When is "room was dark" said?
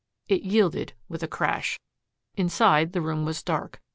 3.01-3.79